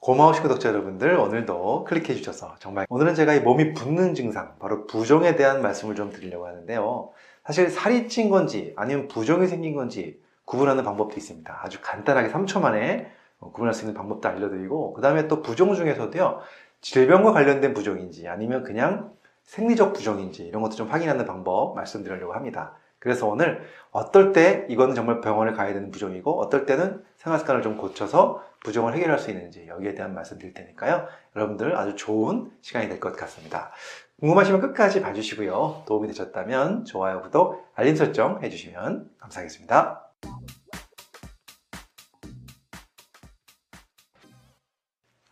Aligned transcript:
고마우신 0.00 0.42
구독자 0.42 0.68
여러분들 0.68 1.18
오늘도 1.18 1.84
클릭해 1.84 2.14
주셔서 2.14 2.54
정말 2.58 2.86
오늘은 2.90 3.14
제가 3.14 3.34
이 3.34 3.40
몸이 3.40 3.72
붓는 3.72 4.14
증상 4.14 4.56
바로 4.58 4.86
부종에 4.86 5.36
대한 5.36 5.62
말씀을 5.62 5.94
좀 5.94 6.12
드리려고 6.12 6.46
하는데요. 6.46 7.10
사실 7.44 7.70
살이 7.70 8.08
찐 8.08 8.30
건지 8.30 8.72
아니면 8.76 9.08
부종이 9.08 9.46
생긴 9.46 9.74
건지 9.74 10.20
구분하는 10.44 10.84
방법도 10.84 11.16
있습니다. 11.16 11.60
아주 11.62 11.78
간단하게 11.82 12.28
3초 12.28 12.60
만에 12.60 13.10
구분할 13.40 13.74
수 13.74 13.82
있는 13.82 13.94
방법도 13.94 14.28
알려드리고 14.28 14.92
그 14.92 15.02
다음에 15.02 15.26
또 15.28 15.42
부종 15.42 15.74
중에서도요 15.74 16.40
질병과 16.82 17.32
관련된 17.32 17.74
부종인지 17.74 18.28
아니면 18.28 18.62
그냥 18.62 19.12
생리적 19.42 19.92
부종인지 19.92 20.44
이런 20.44 20.62
것도 20.62 20.76
좀 20.76 20.88
확인하는 20.88 21.24
방법 21.24 21.74
말씀드리려고 21.74 22.34
합니다. 22.34 22.74
그래서 22.98 23.26
오늘 23.26 23.62
어떨 23.90 24.32
때 24.32 24.66
이거는 24.68 24.94
정말 24.94 25.20
병원을 25.20 25.52
가야 25.54 25.72
되는 25.72 25.90
부종이고 25.90 26.40
어떨 26.40 26.66
때는 26.66 27.04
생활 27.26 27.40
습관을 27.40 27.60
좀 27.60 27.76
고쳐서 27.76 28.40
부종을 28.60 28.94
해결할 28.94 29.18
수 29.18 29.30
있는지 29.30 29.66
여기에 29.66 29.96
대한 29.96 30.14
말씀 30.14 30.38
드릴 30.38 30.54
테니까요. 30.54 31.08
여러분들 31.34 31.76
아주 31.76 31.96
좋은 31.96 32.52
시간이 32.60 32.88
될 32.88 33.00
것 33.00 33.16
같습니다. 33.16 33.72
궁금하시면 34.20 34.60
끝까지 34.60 35.00
봐주시고요. 35.00 35.82
도움이 35.88 36.06
되셨다면 36.06 36.84
좋아요, 36.84 37.22
구독, 37.22 37.66
알림 37.74 37.96
설정 37.96 38.40
해주시면 38.44 39.10
감사하겠습니다. 39.18 40.08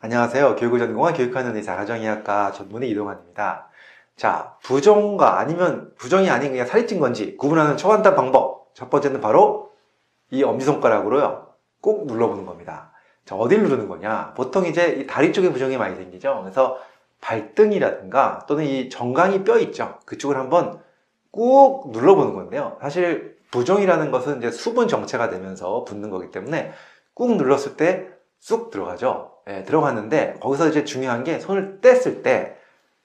안녕하세요. 0.01 0.57
교육을 0.57 0.81
전공한 0.81 1.15
교육하는 1.15 1.55
의사 1.55 1.77
가정의학과 1.77 2.51
전문의 2.51 2.91
이동환입니다. 2.91 3.69
자, 4.17 4.59
부종과 4.65 5.39
아니면 5.39 5.95
부종이 5.97 6.29
아닌 6.29 6.51
그냥 6.51 6.67
살이 6.67 6.89
찐 6.89 6.99
건지 6.99 7.37
구분하는 7.37 7.77
초간단 7.77 8.17
방법. 8.17 8.75
첫 8.75 8.91
번째는 8.91 9.21
바로 9.21 9.73
이 10.33 10.43
엄지손가락으로요. 10.43 11.54
꼭 11.85 12.07
눌러보는 12.07 12.47
겁니다. 12.47 12.93
자, 13.27 13.37
어딜 13.37 13.63
누르는 13.63 13.89
거냐? 13.89 14.33
보통 14.35 14.65
이제 14.65 14.89
이 14.89 15.07
다리 15.07 15.35
쪽에 15.35 15.53
부종이 15.53 15.77
많이 15.77 15.95
생기죠. 15.97 16.41
그래서 16.43 16.79
발등이라든가 17.21 18.47
또는 18.49 18.65
이 18.65 18.89
정강이 18.89 19.45
뼈 19.45 19.59
있죠. 19.59 19.99
그쪽을 20.07 20.39
한번 20.39 20.81
꾹 21.31 21.91
눌러보는 21.91 22.33
건데요. 22.33 22.79
사실 22.81 23.37
부종이라는 23.51 24.11
것은 24.11 24.39
이제 24.39 24.51
수분 24.51 24.89
정체가 24.89 25.29
되면서 25.29 25.85
붙는 25.85 26.09
거기 26.09 26.31
때문에 26.31 26.73
꾹 27.13 27.37
눌렀을 27.37 27.77
때 27.77 28.15
쑥 28.41 28.71
들어가죠. 28.71 29.33
예, 29.49 29.63
들어갔는데 29.65 30.37
거기서 30.41 30.69
이제 30.69 30.85
중요한 30.85 31.23
게 31.23 31.39
손을 31.39 31.81
뗐을 31.83 32.23
때 32.23 32.57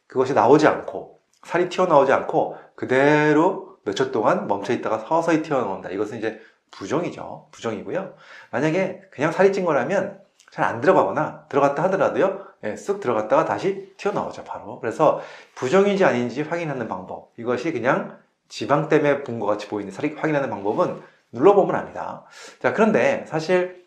그것이 0.07 0.33
나오지 0.33 0.67
않고 0.67 1.19
살이 1.43 1.67
튀어나오지 1.67 2.13
않고 2.13 2.55
그대로 2.75 3.77
몇 3.85 3.93
초 3.95 4.11
동안 4.11 4.47
멈춰 4.47 4.73
있다가 4.73 4.99
서서히 4.99 5.41
튀어나온다. 5.41 5.89
이것은 5.89 6.17
이제 6.17 6.39
부종이죠. 6.71 7.47
부종이고요. 7.51 8.13
만약에 8.51 9.01
그냥 9.11 9.31
살이 9.31 9.51
찐 9.53 9.65
거라면 9.65 10.19
잘 10.51 10.65
안 10.65 10.81
들어가거나 10.81 11.45
들어갔다 11.49 11.83
하더라도요. 11.83 12.45
예, 12.63 12.73
쓱 12.73 12.99
들어갔다가 12.99 13.45
다시 13.45 13.93
튀어나오죠. 13.97 14.43
바로. 14.43 14.79
그래서 14.79 15.21
부종인지 15.55 16.03
아닌지 16.05 16.41
확인하는 16.41 16.87
방법. 16.87 17.31
이것이 17.37 17.71
그냥 17.71 18.17
지방 18.49 18.89
때문에 18.89 19.23
본 19.23 19.39
것 19.39 19.45
같이 19.45 19.67
보이는 19.67 19.91
살이 19.91 20.15
확인하는 20.17 20.49
방법은 20.49 21.01
눌러보면 21.31 21.75
압니다. 21.75 22.25
자, 22.59 22.73
그런데 22.73 23.23
사실 23.27 23.85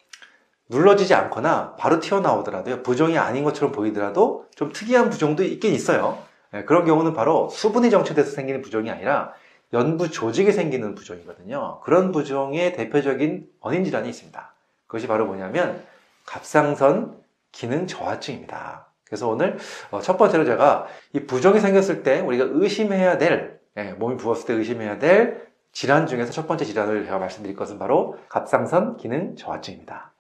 눌러지지 0.69 1.13
않거나 1.15 1.75
바로 1.77 1.99
튀어나오더라도요. 2.01 2.83
부종이 2.83 3.19
아닌 3.19 3.43
것처럼 3.45 3.73
보이더라도 3.73 4.47
좀 4.55 4.73
특이한 4.73 5.11
부종도 5.11 5.43
있긴 5.43 5.75
있어요. 5.75 6.19
예, 6.55 6.63
그런 6.65 6.85
경우는 6.85 7.13
바로 7.13 7.49
수분이 7.51 7.91
정체돼서 7.91 8.31
생기는 8.31 8.63
부종이 8.63 8.91
아니라 8.91 9.33
연부 9.73 10.11
조직이 10.11 10.53
생기는 10.53 10.95
부종이거든요. 10.95 11.81
그런 11.83 12.13
부종의 12.13 12.75
대표적인 12.75 13.49
원인 13.61 13.85
질환이 13.85 14.09
있습니다. 14.09 14.55
그것이 14.87 15.07
바로 15.07 15.27
뭐냐면 15.27 15.83
갑상선 16.27 17.17
기능 17.53 17.87
저하증입니다. 17.87 18.87
그래서 19.07 19.29
오늘 19.29 19.59
어, 19.91 20.01
첫 20.01 20.17
번째로 20.17 20.45
제가 20.45 20.87
이 21.13 21.21
부종이 21.21 21.61
생겼을 21.61 22.03
때 22.03 22.21
우리가 22.21 22.47
의심해야 22.49 23.19
될 23.19 23.61
예, 23.77 23.93
몸이 23.93 24.17
부었을 24.17 24.47
때 24.47 24.55
의심해야 24.55 24.99
될 24.99 25.47
질환 25.73 26.07
중에서 26.07 26.31
첫 26.31 26.47
번째 26.47 26.65
질환을 26.65 27.05
제가 27.05 27.19
말씀드릴 27.19 27.57
것은 27.57 27.79
바로 27.79 28.19
갑상선 28.29 28.99
기능 28.99 29.37
저하증입니다. 29.37 30.13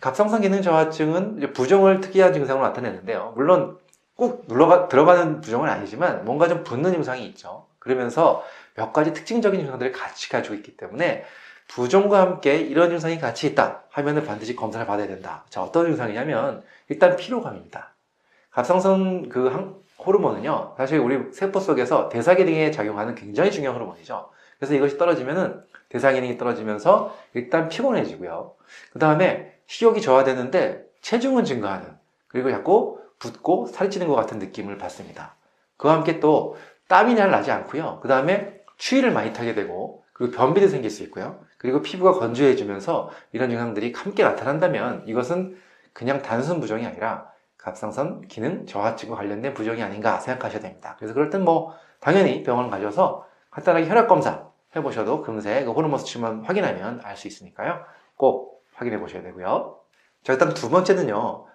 갑상선 0.00 0.40
기능 0.42 0.62
저하증은 0.62 1.52
부종을 1.52 2.00
특이한 2.00 2.32
증상으로 2.32 2.66
나타내는데요. 2.66 3.32
물론 3.36 3.78
꼭 4.16 4.44
눌러가, 4.48 4.88
들어가는 4.88 5.40
부종은 5.40 5.68
아니지만 5.68 6.24
뭔가 6.24 6.48
좀 6.48 6.64
붓는 6.64 6.92
증상이 6.92 7.26
있죠. 7.26 7.66
그러면서 7.78 8.44
몇 8.76 8.92
가지 8.92 9.12
특징적인 9.12 9.60
증상들을 9.60 9.92
같이 9.92 10.28
가지고 10.28 10.54
있기 10.54 10.76
때문에 10.76 11.24
부종과 11.68 12.20
함께 12.20 12.58
이런 12.58 12.90
증상이 12.90 13.18
같이 13.18 13.48
있다 13.48 13.82
하면은 13.90 14.24
반드시 14.24 14.54
검사를 14.54 14.86
받아야 14.86 15.08
된다. 15.08 15.44
자, 15.48 15.62
어떤 15.62 15.86
증상이냐면 15.86 16.62
일단 16.88 17.16
피로감입니다. 17.16 17.94
갑상선 18.50 19.28
그 19.28 19.82
호르몬은요, 19.98 20.74
사실 20.76 20.98
우리 20.98 21.32
세포 21.32 21.58
속에서 21.58 22.08
대사 22.08 22.34
기능에 22.34 22.70
작용하는 22.70 23.14
굉장히 23.14 23.50
중요한 23.50 23.76
호르몬이죠. 23.76 24.30
그래서 24.58 24.74
이것이 24.74 24.96
떨어지면은 24.98 25.62
대사 25.88 26.12
기능이 26.12 26.38
떨어지면서 26.38 27.16
일단 27.34 27.68
피곤해지고요. 27.68 28.54
그 28.92 28.98
다음에 28.98 29.54
식욕이 29.66 30.00
저하되는데 30.00 30.84
체중은 31.00 31.44
증가하는 31.44 31.96
그리고 32.28 32.50
자꾸 32.50 33.00
붓고 33.18 33.66
살이 33.66 33.90
찌는 33.90 34.08
것 34.08 34.14
같은 34.14 34.38
느낌을 34.38 34.78
받습니다. 34.78 35.34
그와 35.76 35.94
함께 35.94 36.20
또 36.20 36.56
땀이 36.88 37.16
잘 37.16 37.30
나지 37.30 37.50
않고요. 37.50 38.00
그 38.02 38.08
다음에 38.08 38.55
추위를 38.76 39.12
많이 39.12 39.32
타게 39.32 39.54
되고 39.54 40.04
그리고 40.12 40.32
변비도 40.32 40.68
생길 40.68 40.90
수 40.90 41.02
있고요. 41.04 41.40
그리고 41.58 41.82
피부가 41.82 42.12
건조해지면서 42.12 43.10
이런 43.32 43.50
증상들이 43.50 43.92
함께 43.94 44.22
나타난다면 44.22 45.04
이것은 45.06 45.56
그냥 45.92 46.22
단순 46.22 46.60
부종이 46.60 46.86
아니라 46.86 47.30
갑상선 47.58 48.28
기능 48.28 48.66
저하증과 48.66 49.16
관련된 49.16 49.54
부종이 49.54 49.82
아닌가 49.82 50.20
생각하셔야 50.20 50.60
됩니다. 50.60 50.94
그래서 50.98 51.14
그럴 51.14 51.30
땐 51.30 51.42
뭐 51.42 51.74
당연히 52.00 52.42
병원 52.42 52.70
가셔서 52.70 53.26
간단하게 53.50 53.88
혈액 53.88 54.06
검사 54.08 54.46
해보셔도 54.76 55.22
금세 55.22 55.64
그 55.64 55.72
호르몬 55.72 55.98
수치만 55.98 56.44
확인하면 56.44 57.00
알 57.02 57.16
수 57.16 57.26
있으니까요. 57.28 57.82
꼭 58.16 58.62
확인해 58.74 59.00
보셔야 59.00 59.22
되고요. 59.22 59.78
자, 60.22 60.32
일단 60.32 60.54
두 60.54 60.70
번째는요. 60.70 61.46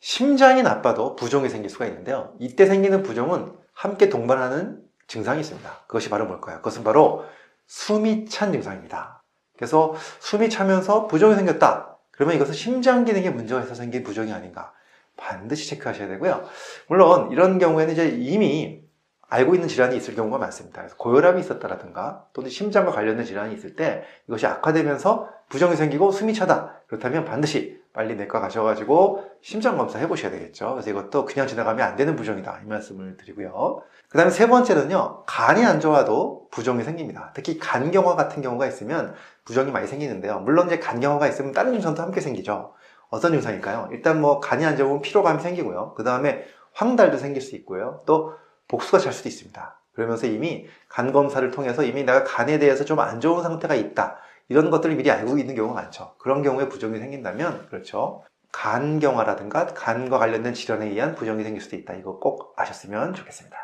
심장이 0.00 0.62
나빠도 0.62 1.16
부종이 1.16 1.48
생길 1.48 1.70
수가 1.70 1.86
있는데요. 1.86 2.34
이때 2.38 2.66
생기는 2.66 3.02
부종은 3.02 3.52
함께 3.72 4.08
동반하는 4.08 4.82
증상이 5.06 5.40
있습니다. 5.40 5.84
그것이 5.86 6.10
바로 6.10 6.26
뭘까요? 6.26 6.58
그것은 6.58 6.84
바로 6.84 7.24
숨이 7.66 8.26
찬 8.26 8.52
증상입니다. 8.52 9.22
그래서 9.56 9.94
숨이 10.20 10.50
차면서 10.50 11.06
부종이 11.06 11.34
생겼다. 11.36 11.98
그러면 12.10 12.36
이것은 12.36 12.54
심장 12.54 13.04
기능에 13.04 13.30
문제가 13.30 13.60
있어서 13.60 13.74
생긴 13.76 14.02
부종이 14.04 14.32
아닌가. 14.32 14.72
반드시 15.16 15.68
체크하셔야 15.68 16.08
되고요. 16.08 16.44
물론 16.88 17.30
이런 17.30 17.58
경우에는 17.58 17.92
이제 17.92 18.08
이미 18.08 18.82
알고 19.28 19.54
있는 19.54 19.68
질환이 19.68 19.96
있을 19.96 20.14
경우가 20.14 20.38
많습니다. 20.38 20.80
그래서 20.82 20.96
고혈압이 20.96 21.40
있었다라든가 21.40 22.26
또는 22.32 22.50
심장과 22.50 22.92
관련된 22.92 23.24
질환이 23.24 23.54
있을 23.54 23.74
때 23.74 24.04
이것이 24.28 24.46
악화되면서 24.46 25.28
부종이 25.48 25.76
생기고 25.76 26.12
숨이 26.12 26.34
차다. 26.34 26.82
그렇다면 26.86 27.24
반드시 27.24 27.80
빨리 27.94 28.16
내과 28.16 28.40
가셔가지고 28.40 29.24
심장 29.40 29.78
검사 29.78 29.98
해보셔야 30.00 30.30
되겠죠. 30.32 30.72
그래서 30.72 30.90
이것도 30.90 31.24
그냥 31.24 31.46
지나가면 31.46 31.86
안 31.86 31.96
되는 31.96 32.16
부종이다. 32.16 32.60
이 32.64 32.66
말씀을 32.66 33.16
드리고요. 33.16 33.82
그 34.08 34.18
다음에 34.18 34.30
세 34.30 34.48
번째는요, 34.48 35.24
간이 35.26 35.64
안 35.64 35.80
좋아도 35.80 36.48
부종이 36.50 36.82
생깁니다. 36.82 37.30
특히 37.34 37.58
간경화 37.58 38.16
같은 38.16 38.42
경우가 38.42 38.66
있으면 38.66 39.14
부종이 39.44 39.70
많이 39.70 39.86
생기는데요. 39.86 40.40
물론 40.40 40.66
이제 40.66 40.78
간경화가 40.80 41.28
있으면 41.28 41.52
다른 41.52 41.72
증상도 41.72 42.02
함께 42.02 42.20
생기죠. 42.20 42.74
어떤 43.10 43.32
증상일까요? 43.32 43.90
일단 43.92 44.20
뭐 44.20 44.40
간이 44.40 44.66
안 44.66 44.76
좋으면 44.76 45.00
피로감이 45.00 45.40
생기고요. 45.40 45.94
그 45.96 46.02
다음에 46.02 46.44
황달도 46.72 47.18
생길 47.18 47.42
수 47.42 47.54
있고요. 47.56 48.02
또 48.06 48.34
복수가 48.66 48.98
잘 48.98 49.12
수도 49.12 49.28
있습니다. 49.28 49.80
그러면서 49.94 50.26
이미 50.26 50.66
간 50.88 51.12
검사를 51.12 51.48
통해서 51.52 51.84
이미 51.84 52.02
내가 52.02 52.24
간에 52.24 52.58
대해서 52.58 52.84
좀 52.84 52.98
안 52.98 53.20
좋은 53.20 53.44
상태가 53.44 53.76
있다. 53.76 54.16
이런 54.48 54.70
것들을 54.70 54.94
미리 54.96 55.10
알고 55.10 55.38
있는 55.38 55.54
경우가 55.54 55.80
많죠. 55.80 56.14
그런 56.18 56.42
경우에 56.42 56.68
부종이 56.68 56.98
생긴다면, 56.98 57.66
그렇죠. 57.68 58.22
간경화라든가 58.52 59.66
간과 59.66 60.18
관련된 60.18 60.54
질환에 60.54 60.86
의한 60.86 61.14
부종이 61.14 61.42
생길 61.42 61.60
수도 61.60 61.76
있다. 61.76 61.94
이거 61.94 62.18
꼭 62.18 62.54
아셨으면 62.56 63.14
좋겠습니다. 63.14 63.56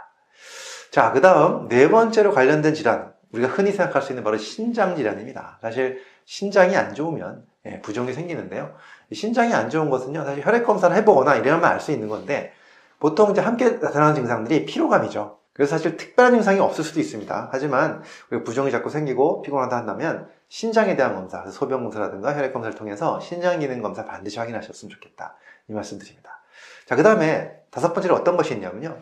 자, 0.91 1.13
그 1.13 1.21
다음 1.21 1.69
네 1.69 1.89
번째로 1.89 2.33
관련된 2.33 2.75
질환. 2.75 3.13
우리가 3.33 3.49
흔히 3.49 3.71
생각할 3.71 4.03
수 4.03 4.11
있는 4.11 4.25
바로 4.25 4.37
신장 4.37 4.97
질환입니다. 4.97 5.59
사실 5.63 6.03
신장이 6.25 6.77
안 6.77 6.95
좋으면 6.95 7.45
예, 7.67 7.81
부종이 7.81 8.13
생기는데요. 8.13 8.75
신장이 9.13 9.53
안 9.53 9.71
좋은 9.71 9.91
것은요, 9.91 10.25
사실 10.25 10.45
혈액 10.45 10.65
검사를 10.65 10.95
해보거나 10.97 11.37
이래야만 11.37 11.71
알수 11.73 11.93
있는 11.93 12.09
건데, 12.09 12.53
보통 12.99 13.31
이제 13.31 13.41
함께 13.41 13.71
나타나는 13.71 14.15
증상들이 14.15 14.65
피로감이죠. 14.65 15.39
그래서 15.61 15.77
사실 15.77 15.99
특별한 15.99 16.33
증상이 16.33 16.59
없을 16.59 16.83
수도 16.83 17.01
있습니다. 17.01 17.51
하지만 17.53 18.03
부종이 18.47 18.71
자꾸 18.71 18.89
생기고 18.89 19.43
피곤하다 19.43 19.77
한다면 19.77 20.27
신장에 20.49 20.97
대한 20.97 21.15
검사, 21.15 21.45
소변 21.51 21.83
검사라든가 21.83 22.35
혈액 22.35 22.55
검사를 22.55 22.75
통해서 22.75 23.21
신장 23.21 23.61
기능 23.61 23.83
검사 23.83 24.07
반드시 24.07 24.39
확인하셨으면 24.39 24.91
좋겠다. 24.91 25.37
이 25.69 25.75
말씀 25.75 25.99
드립니다. 25.99 26.41
자, 26.87 26.97
그 26.97 27.03
다음에 27.03 27.59
다섯 27.71 27.93
번째로 27.93 28.15
어떤 28.15 28.39
것이 28.39 28.55
있냐면요. 28.55 28.97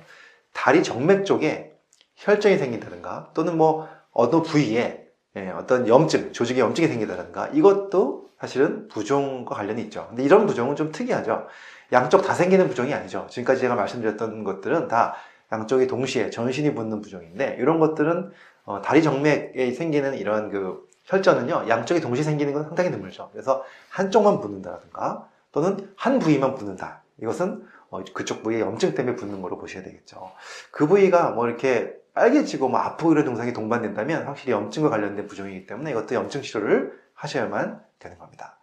다리 0.52 0.82
정맥 0.82 1.26
쪽에 1.26 1.76
혈전이 2.16 2.58
생긴다든가 2.58 3.30
또는 3.34 3.56
뭐 3.56 3.88
어느 4.10 4.42
부위에 4.42 5.06
예, 5.36 5.50
어떤 5.50 5.86
염증, 5.86 6.32
조직에 6.32 6.58
염증이 6.58 6.88
생기다든가 6.88 7.50
이것도 7.52 8.30
사실은 8.40 8.88
부종과 8.88 9.54
관련이 9.54 9.80
있죠. 9.82 10.06
근데 10.08 10.24
이런 10.24 10.44
부종은 10.48 10.74
좀 10.74 10.90
특이하죠. 10.90 11.46
양쪽 11.92 12.22
다 12.22 12.34
생기는 12.34 12.68
부종이 12.68 12.92
아니죠. 12.92 13.28
지금까지 13.30 13.60
제가 13.60 13.76
말씀드렸던 13.76 14.42
것들은 14.42 14.88
다 14.88 15.14
양쪽이 15.52 15.86
동시에 15.86 16.30
전신이 16.30 16.74
붙는 16.74 17.00
부종인데 17.00 17.56
이런 17.58 17.78
것들은 17.78 18.30
어, 18.64 18.82
다리 18.82 19.02
정맥에 19.02 19.72
생기는 19.72 20.14
이런 20.14 20.50
그 20.50 20.86
혈전은요 21.04 21.66
양쪽이 21.68 22.00
동시에 22.00 22.22
생기는 22.22 22.52
건 22.52 22.64
상당히 22.64 22.90
드물죠. 22.90 23.30
그래서 23.32 23.64
한쪽만 23.90 24.40
붙는다든가 24.40 25.26
또는 25.52 25.90
한 25.96 26.18
부위만 26.18 26.54
붙는다. 26.54 27.02
이것은 27.20 27.64
어, 27.90 28.02
그쪽 28.12 28.42
부위에 28.42 28.60
염증 28.60 28.94
때문에 28.94 29.16
붙는 29.16 29.40
거로 29.40 29.58
보셔야 29.58 29.82
되겠죠. 29.82 30.32
그 30.70 30.86
부위가 30.86 31.30
뭐 31.30 31.46
이렇게 31.46 31.94
빨개지고 32.12 32.68
뭐 32.68 32.80
아프고 32.80 33.12
이런 33.12 33.24
증상이 33.24 33.52
동반된다면 33.52 34.26
확실히 34.26 34.52
염증과 34.52 34.90
관련된 34.90 35.26
부종이기 35.26 35.66
때문에 35.66 35.92
이것도 35.92 36.14
염증 36.14 36.42
치료를 36.42 36.98
하셔야만 37.14 37.80
되는 37.98 38.18
겁니다. 38.18 38.58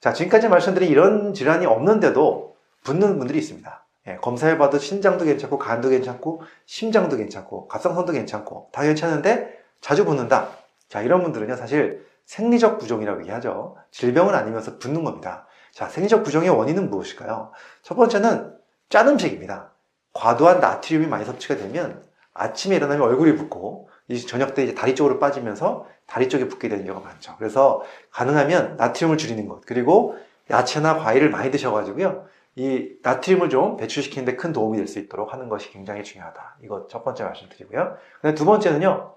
자, 0.00 0.12
지금까지 0.12 0.48
말씀드린 0.48 0.90
이런 0.90 1.34
질환이 1.34 1.66
없는데도 1.66 2.56
붙는 2.84 3.18
분들이 3.18 3.38
있습니다. 3.38 3.84
예, 4.08 4.16
검사해봐도 4.16 4.78
신장도 4.78 5.26
괜찮고 5.26 5.58
간도 5.58 5.90
괜찮고 5.90 6.42
심장도 6.66 7.16
괜찮고 7.16 7.68
갑상선도 7.68 8.12
괜찮고 8.12 8.70
다 8.72 8.82
괜찮은데 8.82 9.58
자주 9.80 10.04
붙는다. 10.04 10.48
자, 10.88 11.02
이런 11.02 11.22
분들은요 11.22 11.56
사실 11.56 12.06
생리적 12.24 12.78
부종이라고 12.78 13.20
얘기하죠. 13.20 13.76
질병은 13.90 14.34
아니면서 14.34 14.78
붙는 14.78 15.04
겁니다. 15.04 15.46
자, 15.72 15.88
생리적 15.88 16.22
부종의 16.22 16.48
원인은 16.48 16.90
무엇일까요? 16.90 17.52
첫 17.82 17.94
번째는 17.94 18.54
짠 18.88 19.08
음식입니다. 19.08 19.72
과도한 20.14 20.60
나트륨이 20.60 21.06
많이 21.06 21.24
섭취가 21.24 21.56
되면 21.56 22.02
아침에 22.32 22.76
일어나면 22.76 23.06
얼굴이 23.06 23.36
붓고 23.36 23.90
이 24.08 24.26
저녁 24.26 24.54
때 24.54 24.64
이제 24.64 24.74
다리 24.74 24.94
쪽으로 24.94 25.18
빠지면서 25.18 25.86
다리 26.06 26.28
쪽에 26.28 26.48
붓게 26.48 26.68
되는 26.68 26.86
경우가 26.86 27.06
많죠. 27.06 27.34
그래서 27.38 27.82
가능하면 28.10 28.76
나트륨을 28.78 29.18
줄이는 29.18 29.46
것 29.48 29.60
그리고 29.66 30.16
야채나 30.50 30.96
과일을 30.96 31.28
많이 31.30 31.50
드셔가지고요. 31.50 32.26
이 32.58 32.96
나트륨을 33.02 33.50
좀 33.50 33.76
배출시키는데 33.76 34.34
큰 34.34 34.52
도움이 34.52 34.76
될 34.78 34.88
수 34.88 34.98
있도록 34.98 35.32
하는 35.32 35.48
것이 35.48 35.70
굉장히 35.70 36.02
중요하다. 36.02 36.56
이거 36.64 36.88
첫 36.88 37.04
번째 37.04 37.22
말씀드리고요. 37.22 37.96
두 38.36 38.44
번째는요. 38.44 39.14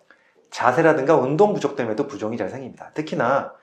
자세라든가 0.51 1.15
운동 1.15 1.53
부족 1.55 1.75
때문에도 1.75 2.05
부종이 2.05 2.37
잘 2.37 2.49
생깁니다. 2.49 2.91
특히나 2.93 3.53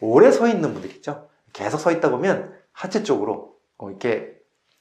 오래 0.00 0.30
서 0.30 0.48
있는 0.48 0.72
분들 0.72 0.90
있죠. 0.96 1.28
계속 1.52 1.78
서 1.78 1.90
있다 1.90 2.10
보면 2.10 2.54
하체 2.72 3.02
쪽으로 3.02 3.56
어, 3.76 3.90
이렇게 3.90 4.32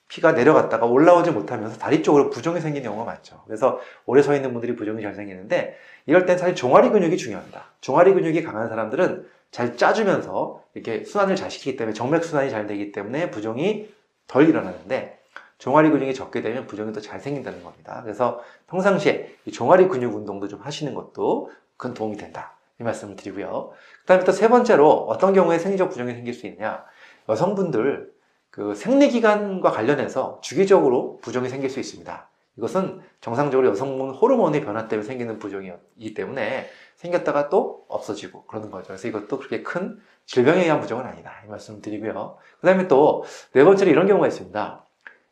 피가 0.08 0.32
내려갔다가 0.32 0.86
올라오지 0.86 1.32
못하면서 1.32 1.78
다리 1.78 2.02
쪽으로 2.02 2.30
부종이 2.30 2.62
생기는 2.62 2.88
경우가 2.88 3.04
많죠. 3.04 3.42
그래서 3.46 3.82
오래 4.06 4.22
서 4.22 4.36
있는 4.36 4.54
분들이 4.54 4.78
부종이 4.78 5.02
잘 5.02 5.16
생기는데 5.16 5.76
이럴 6.06 6.26
땐 6.26 6.38
사실 6.38 6.56
종아리 6.56 6.92
근육이 6.92 7.18
중요합니다. 7.18 7.72
종아리 7.82 8.14
근육이 8.14 8.44
강한 8.44 8.70
사람들은 8.70 9.28
잘 9.52 9.76
짜주면서 9.76 10.64
이렇게 10.76 11.04
순환을 11.04 11.36
잘 11.36 11.52
시키기 11.52 11.76
때문에 11.76 11.94
정맥 11.94 12.24
순환이 12.24 12.50
잘 12.52 12.68
되기 12.68 12.94
때문에 12.94 13.32
부종이 13.32 13.90
덜 14.28 14.48
일어나는데 14.50 15.20
종아리 15.58 15.90
근육이 15.90 16.14
적게 16.14 16.42
되면 16.42 16.68
부종이 16.68 16.92
더 16.94 17.00
잘 17.02 17.20
생긴다는 17.20 17.64
겁니다. 17.64 18.02
그래서 18.04 18.42
평상시에 18.68 19.36
이 19.46 19.52
종아리 19.52 19.88
근육 19.88 20.14
운동도 20.16 20.48
좀 20.48 20.60
하시는 20.62 20.94
것도 20.94 21.52
큰 21.78 21.94
도움이 21.94 22.18
된다. 22.18 22.54
이 22.80 22.84
말씀을 22.84 23.16
드리고요. 23.16 23.72
그 24.02 24.06
다음에 24.06 24.24
또 24.26 24.32
세 24.32 24.50
번째로 24.50 25.06
어떤 25.08 25.34
경우에 25.34 25.58
생리적 25.60 25.90
부종이 25.90 26.14
생길 26.14 26.34
수 26.34 26.46
있냐. 26.48 26.84
여성분들 27.30 28.12
그 28.50 28.76
생리기관과 28.76 29.72
관련해서 29.72 30.40
주기적으로 30.42 31.20
부종이 31.22 31.50
생길 31.50 31.70
수 31.70 31.80
있습니다. 31.80 32.30
이것은 32.58 33.02
정상적으로 33.22 33.68
여성분 33.70 34.12
호르몬의 34.12 34.62
변화 34.62 34.88
때문에 34.88 35.06
생기는 35.06 35.40
부종이기 35.40 36.14
때문에 36.14 36.68
생겼다가 36.96 37.50
또 37.50 37.86
없어지고 37.90 38.46
그러는 38.46 38.72
거죠. 38.72 38.88
그래서 38.88 39.08
이것도 39.08 39.38
그렇게 39.40 39.62
큰 39.62 40.00
질병에 40.26 40.64
의한 40.64 40.80
부종은 40.80 41.06
아니다. 41.06 41.34
이 41.46 41.50
말씀을 41.50 41.82
드리고요. 41.82 42.38
그 42.62 42.68
다음에 42.68 42.88
또 42.88 43.26
네 43.54 43.64
번째로 43.64 43.92
이런 43.92 44.08
경우가 44.08 44.28
있습니다. 44.28 44.86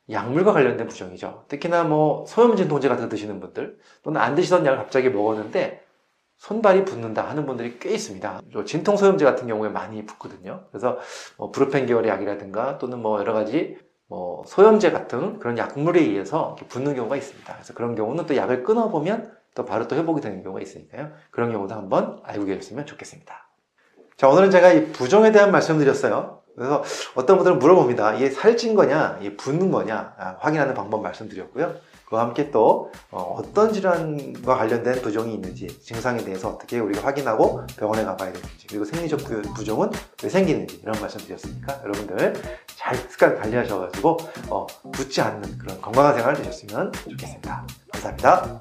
약물과 0.10 0.52
관련된 0.52 0.88
부종이죠. 0.88 1.46
특히나 1.48 1.86
뭐 1.86 2.26
소염 2.28 2.58
진 2.58 2.68
통제 2.68 2.90
같은 2.90 3.06
거 3.06 3.10
드시는 3.10 3.40
분들 3.40 3.78
또는 4.04 4.20
안 4.20 4.36
드시던 4.36 4.66
약을 4.66 4.78
갑자기 4.78 5.10
먹었는데 5.10 5.82
손발이 6.38 6.84
붓는다 6.84 7.30
하는 7.30 7.46
분들이 7.46 7.80
꽤 7.80 7.92
있습니다. 7.92 8.42
진통 8.66 8.98
소염제 8.98 9.24
같은 9.24 9.48
경우에 9.48 9.70
많이 9.70 10.06
붓거든요. 10.06 10.66
그래서 10.72 11.00
뭐 11.38 11.52
브루펜 11.52 11.86
계열의 11.86 12.12
약이라든가 12.12 12.80
또는 12.80 13.02
뭐 13.02 13.18
여러 13.20 13.32
가지 13.32 13.78
뭐 14.08 14.44
소염제 14.46 14.92
같은 14.92 15.40
그런 15.40 15.58
약물에 15.58 16.00
의해서 16.02 16.56
붓는 16.70 16.96
경우가 16.96 17.16
있습니다. 17.16 17.54
그래서 17.54 17.74
그런 17.74 17.96
경우는 17.96 18.26
또 18.26 18.36
약을 18.36 18.64
끊어보면 18.64 19.32
또 19.56 19.66
바로 19.66 19.88
또 19.88 19.96
회복이 19.96 20.22
되는 20.22 20.44
경우가 20.44 20.62
있으니까요. 20.62 21.12
그런 21.32 21.52
경우도 21.52 21.74
한번 21.74 22.20
알고 22.24 22.46
계셨으면 22.46 22.86
좋겠습니다. 22.86 23.48
자, 24.18 24.28
오늘은 24.30 24.52
제가 24.52 24.74
이 24.74 24.92
부종에 24.92 25.32
대한 25.32 25.52
말씀드렸어요. 25.52 26.42
그래서 26.56 26.84
어떤 27.16 27.38
분들은 27.38 27.58
물어봅니다. 27.58 28.14
이게 28.14 28.30
살찐 28.30 28.76
거냐, 28.76 29.18
이게 29.22 29.36
붓는 29.36 29.72
거냐, 29.72 30.14
아, 30.18 30.36
확인하는 30.40 30.76
방법 30.76 31.02
말씀드렸고요. 31.02 31.74
그와 32.06 32.22
함께 32.26 32.52
또 32.52 32.92
어, 33.10 33.42
떤 33.56 33.74
질환과 33.74 34.56
관련된 34.58 35.02
부종이 35.02 35.34
있는지, 35.34 35.68
증상에 35.82 36.24
대해서 36.24 36.50
어떻게 36.50 36.80
우리가 36.80 37.08
확인하고 37.08 37.62
병원에 37.76 38.04
가봐야 38.04 38.32
되는지, 38.34 38.68
그리고 38.68 38.86
생리적 38.86 39.20
부- 39.22 39.42
부종은 39.54 39.90
왜 40.22 40.30
생기는지 40.30 40.80
이런 40.84 41.00
말씀드렸으니까 41.02 41.82
여러분들 41.82 42.34
잘 42.84 42.98
습관 42.98 43.40
관리하셔가지고 43.40 44.18
어, 44.50 44.68
붓지 44.92 45.22
않는 45.22 45.58
그런 45.58 45.80
건강한 45.82 46.16
생활 46.16 46.36
되셨으면 46.36 46.92
좋겠습니다. 46.92 47.66
감사합니다. 47.94 48.50